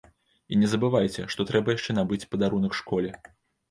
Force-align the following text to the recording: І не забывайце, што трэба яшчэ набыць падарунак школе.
І 0.55 0.57
не 0.61 0.67
забывайце, 0.71 1.27
што 1.35 1.41
трэба 1.53 1.77
яшчэ 1.79 1.99
набыць 2.01 2.23
падарунак 2.35 2.73
школе. 2.83 3.19